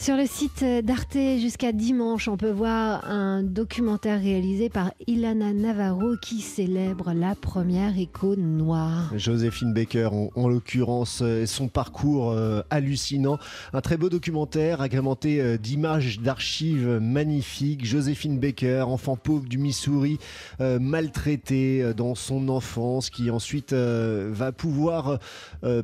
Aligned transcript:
Sur 0.00 0.16
le 0.16 0.24
site 0.24 0.64
d'Arte 0.64 1.18
jusqu'à 1.38 1.72
dimanche, 1.72 2.26
on 2.26 2.38
peut 2.38 2.50
voir 2.50 3.04
un 3.04 3.42
documentaire 3.42 4.18
réalisé 4.18 4.70
par 4.70 4.92
Ilana 5.06 5.52
Navarro 5.52 6.16
qui 6.22 6.40
célèbre 6.40 7.12
la 7.12 7.34
première 7.34 7.98
icône 7.98 8.56
noire. 8.56 9.12
Joséphine 9.14 9.74
Baker, 9.74 10.08
en, 10.10 10.30
en 10.36 10.48
l'occurrence, 10.48 11.20
euh, 11.20 11.44
son 11.44 11.68
parcours 11.68 12.30
euh, 12.30 12.62
hallucinant. 12.70 13.36
Un 13.74 13.82
très 13.82 13.98
beau 13.98 14.08
documentaire 14.08 14.80
agrémenté 14.80 15.38
euh, 15.38 15.58
d'images 15.58 16.20
d'archives 16.20 16.98
magnifiques. 16.98 17.84
Joséphine 17.84 18.38
Baker, 18.38 18.84
enfant 18.88 19.16
pauvre 19.16 19.46
du 19.46 19.58
Missouri, 19.58 20.18
maltraitée 20.60 21.92
dans 21.94 22.14
son 22.14 22.48
enfance, 22.48 23.10
qui 23.10 23.30
ensuite 23.30 23.74
va 23.74 24.52
pouvoir 24.52 25.18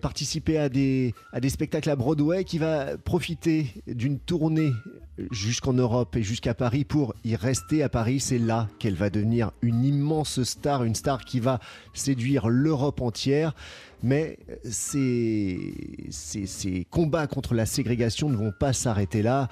participer 0.00 0.58
à 0.58 0.68
des, 0.68 1.12
spectacles 1.48 1.90
à 1.90 1.96
Broadway, 1.96 2.44
qui 2.44 2.58
va 2.58 2.96
profiter 2.96 3.74
d'une 4.06 4.20
tournée 4.20 4.72
jusqu'en 5.30 5.72
Europe 5.72 6.16
et 6.16 6.22
jusqu'à 6.22 6.54
Paris 6.54 6.84
pour 6.84 7.14
y 7.24 7.36
rester 7.36 7.82
à 7.82 7.88
Paris. 7.88 8.20
C'est 8.20 8.38
là 8.38 8.68
qu'elle 8.78 8.94
va 8.94 9.10
devenir 9.10 9.52
une 9.62 9.84
immense 9.84 10.42
star, 10.42 10.84
une 10.84 10.94
star 10.94 11.24
qui 11.24 11.40
va 11.40 11.60
séduire 11.94 12.48
l'Europe 12.48 13.00
entière. 13.00 13.54
Mais 14.02 14.38
ces, 14.62 15.58
ces, 16.10 16.86
combats 16.90 17.26
contre 17.26 17.54
la 17.54 17.64
ségrégation 17.64 18.28
ne 18.28 18.36
vont 18.36 18.52
pas 18.52 18.74
s'arrêter 18.74 19.22
là. 19.22 19.48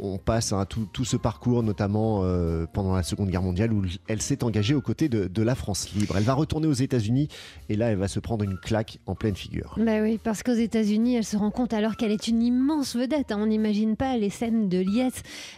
On 0.00 0.18
passe 0.18 0.52
à 0.52 0.66
tout, 0.66 0.88
tout 0.92 1.04
ce 1.04 1.16
parcours, 1.16 1.62
notamment 1.62 2.22
euh, 2.24 2.66
pendant 2.66 2.96
la 2.96 3.04
Seconde 3.04 3.30
Guerre 3.30 3.42
mondiale, 3.42 3.72
où 3.72 3.84
elle 4.08 4.20
s'est 4.20 4.42
engagée 4.42 4.74
aux 4.74 4.80
côtés 4.80 5.08
de, 5.08 5.28
de 5.28 5.42
la 5.42 5.54
France 5.54 5.92
libre. 5.94 6.16
Elle 6.16 6.24
va 6.24 6.34
retourner 6.34 6.66
aux 6.66 6.72
États-Unis 6.72 7.28
et 7.68 7.76
là, 7.76 7.90
elle 7.90 7.98
va 7.98 8.08
se 8.08 8.18
prendre 8.18 8.44
une 8.44 8.58
claque 8.58 8.98
en 9.06 9.14
pleine 9.14 9.36
figure. 9.36 9.76
Bah 9.78 10.02
oui, 10.02 10.18
parce 10.22 10.42
qu'aux 10.42 10.52
États-Unis, 10.52 11.14
elle 11.14 11.24
se 11.24 11.36
rend 11.36 11.52
compte 11.52 11.72
alors 11.72 11.96
qu'elle 11.96 12.12
est 12.12 12.26
une 12.26 12.42
immense 12.42 12.96
vedette. 12.96 13.30
hein. 13.30 13.38
On 13.38 13.46
n'imagine 13.46 13.94
pas 13.96 14.16
les 14.16 14.30
scènes 14.30 14.68
de 14.68 14.78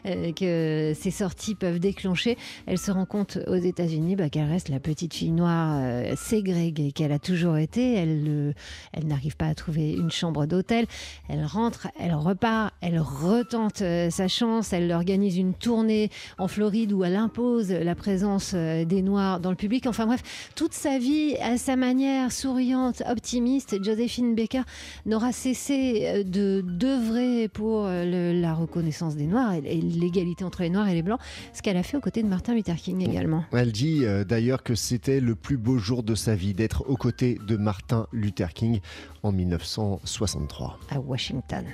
euh, 0.07 0.33
que 0.33 0.93
ces 0.99 1.11
sorties 1.11 1.55
peuvent 1.55 1.79
déclencher. 1.79 2.37
Elle 2.67 2.79
se 2.79 2.91
rend 2.91 3.07
compte 3.07 3.39
aux 3.47 3.57
États-Unis 3.57 4.17
bah, 4.17 4.29
qu'elle 4.29 4.49
reste 4.49 4.69
la 4.69 4.81
petite 4.81 5.15
fille 5.15 5.31
noire 5.31 5.79
euh, 5.81 6.15
ségrégée 6.17 6.93
qu'elle 6.93 7.13
a 7.13 7.19
toujours 7.19 7.57
été. 7.57 7.95
Elle, 7.95 8.25
euh, 8.29 8.53
elle 8.93 9.07
n'arrive 9.07 9.37
pas 9.37 9.47
à 9.47 9.55
trouver 9.55 9.93
une 9.93 10.11
chambre 10.11 10.47
d'hôtel. 10.47 10.87
Elle 11.29 11.45
rentre, 11.45 11.89
elle 11.99 12.15
repart, 12.15 12.75
elle 12.81 12.99
retente 12.99 13.79
sa 13.79 14.29
chance. 14.29 14.73
Elle 14.73 14.91
organise 14.93 15.37
une 15.37 15.55
tournée 15.55 16.11
en 16.39 16.49
Floride 16.49 16.93
où 16.93 17.05
elle 17.05 17.17
impose 17.17 17.71
la 17.71 17.95
présence 17.95 18.55
des 18.55 19.03
Noirs 19.03 19.41
dans 19.41 19.51
le 19.51 19.57
public. 19.57 19.87
Enfin 19.87 20.07
bref, 20.07 20.51
toute 20.55 20.73
sa 20.73 20.99
vie, 20.99 21.37
à 21.43 21.59
sa 21.59 21.77
manière 21.77 22.33
souriante, 22.33 23.03
optimiste, 23.09 23.83
Joséphine 23.83 24.35
Baker 24.35 24.63
n'aura 25.07 25.33
cessé 25.33 26.25
de 26.25 26.65
d'œuvrer 26.67 27.49
pour 27.49 27.85
la 27.85 28.55
reconnaissance 28.55 29.17
des 29.17 29.27
Noirs 29.29 29.55
et, 29.55 29.59
et 29.59 29.81
l'égalité 29.81 30.45
entre 30.45 30.63
les 30.63 30.71
Noirs 30.71 30.89
et 30.89 30.95
les 30.95 31.03
Blancs, 31.03 31.21
ce 31.53 31.63
qu'elle 31.63 31.77
a 31.77 31.83
fait 31.83 31.97
aux 31.97 32.01
côtés 32.01 32.23
de 32.23 32.29
Martin 32.29 32.55
Luther 32.55 32.77
King 32.77 33.09
également. 33.09 33.45
Elle 33.53 33.73
dit 33.73 34.05
euh, 34.05 34.25
d'ailleurs 34.25 34.63
que 34.63 34.75
c'était 34.75 35.21
le 35.21 35.35
plus 35.35 35.57
beau 35.57 35.79
jour 35.79 36.03
de 36.03 36.15
sa 36.15 36.35
vie 36.35 36.55
d'être 36.55 36.85
aux 36.89 36.97
côtés 36.97 37.39
de 37.47 37.57
Martin 37.57 38.07
Luther 38.13 38.53
King 38.53 38.81
en 39.23 39.33
1963. 39.33 40.79
à 40.91 41.01
Washington. 41.01 41.65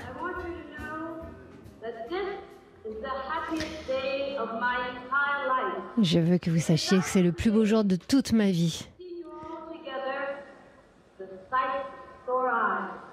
Je 6.02 6.18
veux 6.18 6.38
que 6.38 6.50
vous 6.50 6.58
sachiez 6.58 6.98
que 6.98 7.04
c'est 7.04 7.22
le 7.22 7.32
plus 7.32 7.50
beau 7.50 7.64
jour 7.64 7.84
de 7.84 7.96
toute 7.96 8.32
ma 8.32 8.50
vie. 8.50 8.86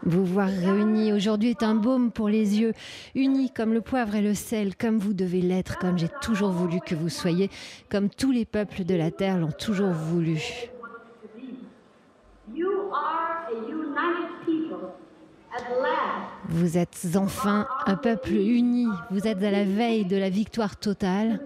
Vous 0.04 0.26
voir 0.26 0.48
réunis 0.48 1.14
aujourd'hui 1.14 1.50
est 1.50 1.64
un 1.64 1.76
baume 1.76 2.12
pour 2.12 2.28
les 2.28 2.60
yeux, 2.60 2.74
unis 3.14 3.52
comme 3.52 3.74
le 3.74 3.82
poivre 3.82 4.16
et 4.16 4.22
le 4.22 4.34
sel, 4.34 4.76
comme 4.76 4.98
vous 4.98 5.14
devez 5.14 5.42
l'être, 5.42 5.78
comme 5.78 5.98
j'ai 5.98 6.10
toujours 6.22 6.50
voulu 6.50 6.80
que 6.80 6.96
vous 6.96 7.10
soyez, 7.10 7.50
comme 7.90 8.10
tous 8.10 8.32
les 8.32 8.46
peuples 8.46 8.84
de 8.84 8.96
la 8.96 9.12
terre 9.12 9.38
l'ont 9.38 9.52
toujours 9.52 9.92
voulu. 9.92 10.42
Vous 16.50 16.78
êtes 16.78 17.08
enfin 17.16 17.68
un 17.86 17.96
peuple 17.96 18.32
uni, 18.32 18.88
vous 19.12 19.28
êtes 19.28 19.44
à 19.44 19.52
la 19.52 19.66
veille 19.66 20.06
de 20.06 20.18
la 20.18 20.30
victoire 20.30 20.78
totale. 20.78 21.40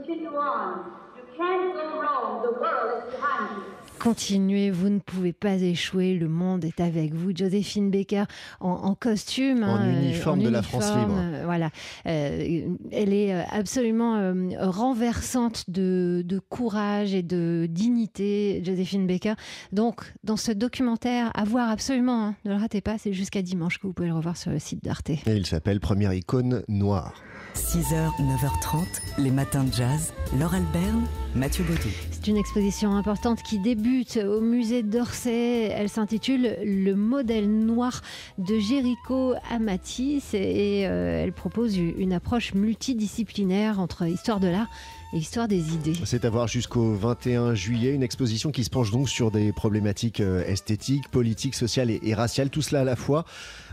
Continuez, 4.05 4.69
vous 4.69 4.89
ne 4.89 4.99
pouvez 4.99 5.33
pas 5.33 5.55
échouer, 5.55 6.13
le 6.13 6.27
monde 6.27 6.63
est 6.63 6.79
avec 6.79 7.15
vous. 7.15 7.35
Joséphine 7.35 7.89
Baker 7.89 8.25
en, 8.59 8.69
en 8.69 8.93
costume, 8.93 9.63
En 9.63 9.77
hein, 9.77 9.99
uniforme 9.99 10.43
de 10.43 10.49
la 10.49 10.61
France 10.61 10.95
libre. 10.95 11.19
Euh, 11.45 11.47
voilà, 11.47 11.69
Euh, 12.05 12.75
elle 12.91 13.13
est 13.13 13.33
euh, 13.33 13.43
absolument 13.51 14.15
euh, 14.17 14.33
renversante 14.59 15.69
de, 15.69 16.23
de 16.25 16.39
courage 16.39 17.13
et 17.13 17.23
de 17.23 17.67
dignité, 17.69 18.61
Joséphine 18.63 19.07
Baker. 19.07 19.33
Donc, 19.71 20.13
dans 20.23 20.37
ce 20.37 20.51
documentaire, 20.51 21.31
à 21.33 21.43
voir 21.43 21.69
absolument, 21.69 22.25
hein, 22.27 22.35
ne 22.45 22.51
le 22.51 22.57
ratez 22.57 22.81
pas, 22.81 22.97
c'est 22.97 23.13
jusqu'à 23.13 23.41
dimanche 23.41 23.79
que 23.79 23.87
vous 23.87 23.93
pouvez 23.93 24.09
le 24.09 24.15
revoir 24.15 24.37
sur 24.37 24.51
le 24.51 24.59
site 24.59 24.83
d'Arte. 24.83 25.09
Et 25.09 25.19
il 25.27 25.45
s'appelle 25.45 25.79
Première 25.79 26.13
icône 26.13 26.63
noire. 26.67 27.13
6h, 27.55 28.11
9h30, 28.19 28.83
les 29.17 29.31
matins 29.31 29.63
de 29.63 29.71
jazz. 29.71 30.13
Laure 30.37 30.55
Alberne, 30.55 31.05
Mathieu 31.35 31.63
Baudou. 31.63 31.87
C'est 32.11 32.27
une 32.27 32.35
exposition 32.35 32.95
importante 32.95 33.41
qui 33.43 33.59
débute 33.59 34.17
au 34.17 34.41
musée 34.41 34.83
d'Orsay. 34.83 35.69
Elle 35.73 35.87
s'intitule 35.87 36.57
Le 36.63 36.93
modèle 36.95 37.49
noir 37.49 38.01
de 38.37 38.59
Jericho 38.59 39.35
à 39.49 39.59
Matisse 39.59 40.33
et 40.33 40.85
euh, 40.85 41.23
elle 41.23 41.31
propose 41.35 41.77
une 41.77 42.13
approche 42.13 42.53
multidisciplinaire 42.53 43.79
entre 43.79 44.07
histoire 44.07 44.39
de 44.39 44.47
l'art 44.47 44.69
et 45.15 45.19
histoire 45.19 45.47
des 45.47 45.73
idées. 45.73 45.93
C'est 46.03 46.25
à 46.25 46.29
voir 46.29 46.47
jusqu'au 46.47 46.93
21 46.93 47.55
juillet, 47.55 47.93
une 47.93 48.03
exposition 48.03 48.51
qui 48.51 48.65
se 48.65 48.69
penche 48.69 48.91
donc 48.91 49.09
sur 49.09 49.31
des 49.31 49.53
problématiques 49.53 50.19
euh, 50.19 50.43
esthétiques, 50.45 51.09
politiques, 51.09 51.55
sociales 51.55 51.89
et, 51.89 51.99
et 52.03 52.13
raciales, 52.13 52.49
tout 52.49 52.61
cela 52.61 52.81
à 52.81 52.83
la 52.83 52.97
fois, 52.97 53.23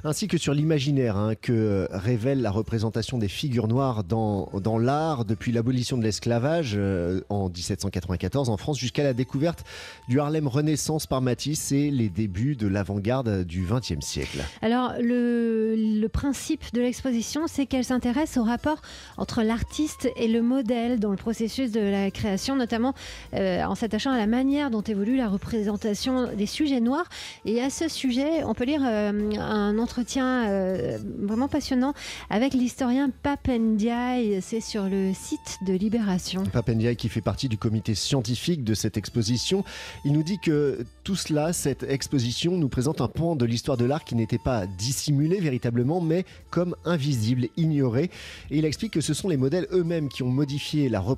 ainsi 0.04 0.28
que 0.28 0.38
sur 0.38 0.54
l'imaginaire 0.54 1.16
hein, 1.16 1.34
que 1.34 1.52
euh, 1.52 1.86
révèle 1.90 2.42
la 2.42 2.52
représentation 2.52 3.18
des 3.18 3.28
figures 3.28 3.66
noires 3.66 4.04
dans, 4.04 4.50
dans 4.60 4.78
l'art 4.78 5.24
depuis 5.24 5.50
l'abolition 5.50 5.98
de 5.98 6.04
l'esclavage 6.04 6.74
euh, 6.76 7.20
en 7.28 7.48
1794 7.48 8.48
en 8.48 8.56
France 8.56 8.78
jusqu'à 8.78 9.02
la 9.02 9.12
découverte 9.12 9.64
du 10.08 10.20
Harlem 10.20 10.46
Renaissance 10.46 11.08
par 11.08 11.22
Matisse 11.22 11.72
et 11.72 11.90
les 11.90 12.08
débuts 12.08 12.54
de 12.54 12.68
l'avant-garde 12.68 13.44
du 13.44 13.66
XXe 13.68 14.04
siècle. 14.04 14.44
Alors, 14.60 14.92
le, 15.00 15.74
le 15.76 16.08
principe 16.08 16.72
de 16.72 16.80
l'exposition, 16.80 17.48
c'est 17.48 17.66
qu'elle 17.66 17.84
s'intéresse 17.84 18.36
au 18.36 18.44
rapport 18.44 18.80
entre 19.16 19.42
l'artiste 19.42 20.08
et 20.14 20.28
le 20.28 20.40
modèle 20.40 21.00
dans 21.00 21.10
le 21.10 21.16
processus 21.16 21.31
de 21.32 21.80
la 21.80 22.10
création, 22.10 22.56
notamment 22.56 22.94
euh, 23.34 23.62
en 23.64 23.74
s'attachant 23.74 24.10
à 24.10 24.18
la 24.18 24.26
manière 24.26 24.70
dont 24.70 24.82
évolue 24.82 25.16
la 25.16 25.28
représentation 25.28 26.32
des 26.34 26.46
sujets 26.46 26.80
noirs. 26.80 27.06
Et 27.46 27.60
à 27.60 27.70
ce 27.70 27.88
sujet, 27.88 28.44
on 28.44 28.54
peut 28.54 28.64
lire 28.64 28.82
euh, 28.84 29.32
un 29.38 29.78
entretien 29.78 30.48
euh, 30.48 30.98
vraiment 31.18 31.48
passionnant 31.48 31.94
avec 32.28 32.52
l'historien 32.52 33.10
Papendiaï. 33.22 34.40
C'est 34.42 34.60
sur 34.60 34.84
le 34.84 35.12
site 35.14 35.58
de 35.66 35.72
Libération. 35.72 36.44
Papendiaï 36.44 36.96
qui 36.96 37.08
fait 37.08 37.22
partie 37.22 37.48
du 37.48 37.56
comité 37.56 37.94
scientifique 37.94 38.62
de 38.62 38.74
cette 38.74 38.96
exposition, 38.96 39.64
il 40.04 40.12
nous 40.12 40.22
dit 40.22 40.38
que 40.38 40.84
tout 41.02 41.16
cela, 41.16 41.52
cette 41.52 41.82
exposition 41.82 42.58
nous 42.58 42.68
présente 42.68 43.00
un 43.00 43.08
pan 43.08 43.36
de 43.36 43.44
l'histoire 43.46 43.76
de 43.76 43.84
l'art 43.84 44.04
qui 44.04 44.14
n'était 44.14 44.38
pas 44.38 44.66
dissimulé 44.66 45.40
véritablement, 45.40 46.00
mais 46.00 46.24
comme 46.50 46.76
invisible, 46.84 47.48
ignoré. 47.56 48.10
Et 48.50 48.58
il 48.58 48.64
explique 48.64 48.92
que 48.92 49.00
ce 49.00 49.14
sont 49.14 49.28
les 49.28 49.36
modèles 49.36 49.66
eux-mêmes 49.72 50.08
qui 50.08 50.22
ont 50.22 50.30
modifié 50.30 50.88
la 50.88 51.00
représentation 51.00 51.11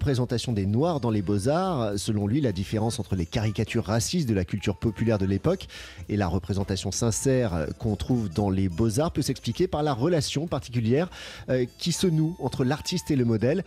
des 0.52 0.66
Noirs 0.66 1.00
dans 1.00 1.10
les 1.10 1.22
beaux-arts. 1.22 1.98
Selon 1.98 2.26
lui, 2.26 2.40
la 2.40 2.52
différence 2.52 2.98
entre 2.98 3.16
les 3.16 3.26
caricatures 3.26 3.84
racistes 3.84 4.28
de 4.28 4.34
la 4.34 4.44
culture 4.44 4.76
populaire 4.76 5.18
de 5.18 5.26
l'époque 5.26 5.66
et 6.08 6.16
la 6.16 6.26
représentation 6.26 6.92
sincère 6.92 7.66
qu'on 7.78 7.96
trouve 7.96 8.28
dans 8.28 8.50
les 8.50 8.68
beaux-arts 8.68 9.12
peut 9.12 9.22
s'expliquer 9.22 9.66
par 9.68 9.82
la 9.82 9.92
relation 9.92 10.46
particulière 10.46 11.08
euh, 11.48 11.66
qui 11.78 11.92
se 11.92 12.06
noue 12.06 12.36
entre 12.40 12.64
l'artiste 12.64 13.10
et 13.10 13.16
le 13.16 13.24
modèle. 13.24 13.64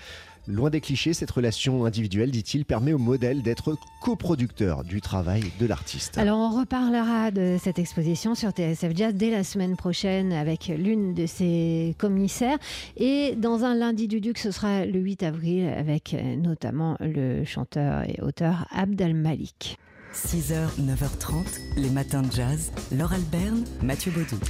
Loin 0.48 0.70
des 0.70 0.80
clichés, 0.80 1.14
cette 1.14 1.32
relation 1.32 1.84
individuelle, 1.84 2.32
dit-il, 2.32 2.64
permet 2.64 2.94
au 2.94 2.98
modèle 2.98 3.42
d'être 3.42 3.76
coproducteur 4.02 4.86
du 4.86 5.02
travail 5.02 5.44
de 5.60 5.66
l'artiste. 5.66 6.18
Alors 6.18 6.38
on 6.38 6.58
reparlera 6.58 7.32
de 7.32 7.58
cette 7.62 7.80
exposition 7.80 8.34
sur 8.34 8.52
TSF 8.52 8.96
Jazz 8.96 9.14
dès 9.14 9.30
la 9.30 9.44
semaine 9.44 9.76
prochaine 9.76 10.32
avec 10.32 10.68
l'une 10.68 11.14
de 11.14 11.26
ses 11.26 11.96
commissaires 11.98 12.58
et 12.96 13.36
dans 13.36 13.66
un 13.66 13.76
lundi 13.76 14.08
du 14.08 14.22
Duc 14.22 14.38
ce 14.38 14.52
sera 14.52 14.86
le 14.86 15.00
8 15.00 15.24
avril 15.24 15.68
avec 15.68 16.14
euh, 16.14 16.36
notamment 16.38 16.96
le 17.02 17.44
chanteur 17.44 18.04
et 18.04 18.22
auteur 18.22 18.68
Abd 18.72 19.02
al-Malik. 19.02 19.78
6h, 20.26 20.80
9h30, 20.82 21.46
les 21.78 21.92
matins 21.92 22.24
de 22.24 22.32
jazz. 22.32 22.72
Laure 22.92 23.14
Alberne, 23.14 23.64
Mathieu 23.84 24.12
Baudou. 24.12 24.42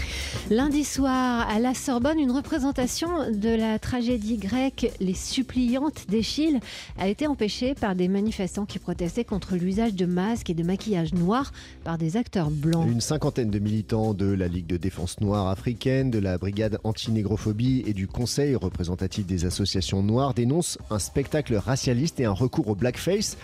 Lundi 0.50 0.86
soir, 0.86 1.46
à 1.50 1.60
la 1.60 1.74
Sorbonne, 1.74 2.20
une 2.20 2.32
représentation 2.32 3.30
de 3.32 3.50
la 3.50 3.78
tragédie 3.78 4.38
grecque 4.38 4.94
Les 5.02 5.14
Suppliantes 5.14 6.06
d'Échille 6.08 6.62
a 6.98 7.10
été 7.10 7.28
empêchée 7.28 7.76
par 7.76 7.96
des 7.96 8.08
manifestants 8.08 8.66
qui 8.66 8.80
protestaient 8.80 9.26
contre 9.26 9.56
l'usage 9.56 9.94
de 9.94 10.06
masques 10.06 10.50
et 10.50 10.54
de 10.54 10.64
maquillage 10.64 11.14
noir 11.14 11.52
par 11.84 11.98
des 11.98 12.16
acteurs 12.16 12.50
blancs. 12.50 12.88
Une 12.90 13.02
cinquantaine 13.02 13.52
de 13.52 13.60
militants 13.60 14.14
de 14.14 14.28
la 14.28 14.48
Ligue 14.48 14.68
de 14.68 14.78
défense 14.78 15.20
noire 15.20 15.48
africaine, 15.50 16.10
de 16.10 16.20
la 16.20 16.38
brigade 16.38 16.80
anti-négrophobie 16.86 17.84
et 17.86 17.94
du 17.94 18.08
Conseil 18.08 18.56
représentatif 18.56 19.26
des 19.26 19.44
associations 19.44 20.02
noires 20.02 20.34
dénoncent 20.34 20.78
un 20.90 21.00
spectacle 21.00 21.56
racialiste 21.56 22.22
et 22.22 22.26
un 22.26 22.32
recours 22.32 22.70
au 22.70 22.76
blackface. 22.76 23.38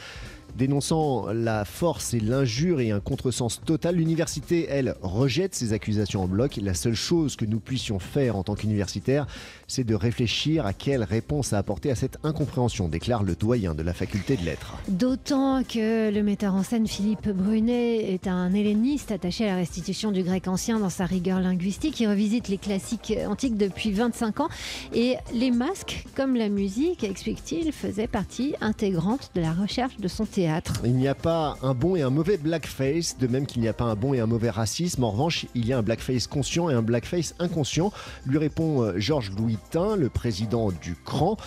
Dénonçant 0.57 1.33
la 1.33 1.65
force 1.65 2.13
et 2.13 2.19
l'injure 2.19 2.79
et 2.79 2.91
un 2.91 2.99
contresens 2.99 3.59
total, 3.65 3.95
l'université, 3.95 4.67
elle, 4.69 4.95
rejette 5.01 5.55
ces 5.55 5.73
accusations 5.73 6.21
en 6.21 6.27
bloc. 6.27 6.59
La 6.61 6.75
seule 6.75 6.93
chose 6.93 7.35
que 7.35 7.45
nous 7.45 7.59
puissions 7.59 7.97
faire 7.97 8.35
en 8.35 8.43
tant 8.43 8.53
qu'universitaires, 8.53 9.25
c'est 9.67 9.83
de 9.83 9.95
réfléchir 9.95 10.67
à 10.67 10.73
quelle 10.73 11.03
réponse 11.03 11.53
à 11.53 11.57
apporter 11.57 11.89
à 11.89 11.95
cette 11.95 12.19
incompréhension, 12.23 12.87
déclare 12.87 13.23
le 13.23 13.33
doyen 13.33 13.73
de 13.73 13.81
la 13.81 13.93
faculté 13.93 14.37
de 14.37 14.45
lettres. 14.45 14.77
D'autant 14.87 15.63
que 15.63 16.11
le 16.11 16.21
metteur 16.21 16.53
en 16.53 16.61
scène 16.61 16.85
Philippe 16.85 17.29
Brunet 17.29 18.13
est 18.13 18.27
un 18.27 18.53
helléniste 18.53 19.11
attaché 19.11 19.45
à 19.45 19.53
la 19.53 19.55
restitution 19.55 20.11
du 20.11 20.21
grec 20.21 20.47
ancien 20.47 20.79
dans 20.79 20.91
sa 20.91 21.05
rigueur 21.05 21.39
linguistique. 21.39 21.99
Il 21.99 22.07
revisite 22.07 22.47
les 22.47 22.59
classiques 22.59 23.13
antiques 23.27 23.57
depuis 23.57 23.91
25 23.91 24.41
ans. 24.41 24.49
Et 24.93 25.15
les 25.33 25.49
masques, 25.49 26.05
comme 26.15 26.35
la 26.35 26.49
musique, 26.49 27.03
explique-t-il, 27.03 27.71
faisaient 27.71 28.05
partie 28.05 28.53
intégrante 28.61 29.31
de 29.33 29.41
la 29.41 29.53
recherche 29.53 29.97
de 29.97 30.07
son 30.07 30.25
théâtre. 30.25 30.42
Il 30.83 30.95
n'y 30.95 31.07
a 31.07 31.15
pas 31.15 31.57
un 31.61 31.73
bon 31.73 31.95
et 31.95 32.01
un 32.01 32.09
mauvais 32.09 32.37
blackface, 32.37 33.17
de 33.17 33.27
même 33.27 33.45
qu'il 33.45 33.61
n'y 33.61 33.67
a 33.67 33.73
pas 33.73 33.85
un 33.85 33.95
bon 33.95 34.13
et 34.13 34.19
un 34.19 34.25
mauvais 34.25 34.49
racisme. 34.49 35.03
En 35.03 35.11
revanche, 35.11 35.45
il 35.55 35.65
y 35.65 35.73
a 35.73 35.77
un 35.77 35.81
blackface 35.81 36.27
conscient 36.27 36.69
et 36.69 36.73
un 36.73 36.81
blackface 36.81 37.35
inconscient, 37.39 37.91
lui 38.25 38.37
répond 38.37 38.83
euh, 38.83 38.93
Georges 38.97 39.31
Louis 39.37 39.57
le 39.97 40.09
président 40.09 40.71
du 40.71 40.95
CRAN. 41.05 41.37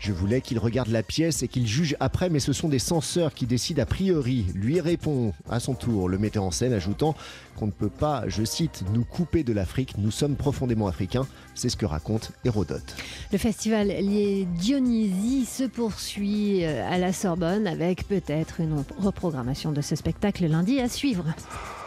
Je 0.00 0.12
voulais 0.12 0.40
qu'il 0.40 0.58
regarde 0.58 0.88
la 0.88 1.02
pièce 1.02 1.42
et 1.42 1.48
qu'il 1.48 1.66
juge 1.66 1.94
après, 2.00 2.30
mais 2.30 2.40
ce 2.40 2.54
sont 2.54 2.70
des 2.70 2.78
censeurs 2.78 3.34
qui 3.34 3.44
décident 3.44 3.82
a 3.82 3.86
priori. 3.86 4.46
Lui 4.54 4.80
répond 4.80 5.34
à 5.50 5.60
son 5.60 5.74
tour 5.74 6.08
le 6.08 6.16
metteur 6.16 6.42
en 6.42 6.50
scène, 6.50 6.72
ajoutant 6.72 7.14
qu'on 7.56 7.66
ne 7.66 7.70
peut 7.70 7.90
pas, 7.90 8.24
je 8.26 8.42
cite, 8.42 8.82
nous 8.94 9.04
couper 9.04 9.44
de 9.44 9.52
l'Afrique, 9.52 9.98
nous 9.98 10.10
sommes 10.10 10.36
profondément 10.36 10.86
africains. 10.86 11.26
C'est 11.54 11.68
ce 11.68 11.76
que 11.76 11.84
raconte 11.84 12.32
Hérodote. 12.46 12.96
Le 13.30 13.36
festival 13.36 13.88
lié 13.88 14.48
Dionysie 14.56 15.44
se 15.44 15.64
poursuit 15.64 16.64
euh, 16.64 16.90
à 16.90 16.96
la 16.96 17.12
Sorbonne 17.12 17.66
avec 17.66 18.08
peut-être 18.08 18.60
une 18.60 18.82
reprogrammation 18.98 19.70
de 19.70 19.82
ce 19.82 19.96
spectacle 19.96 20.46
lundi 20.46 20.80
à 20.80 20.88
suivre. 20.88 21.26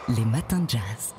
Les 0.10 0.26
matins 0.26 0.60
de 0.60 0.70
jazz. 0.70 1.16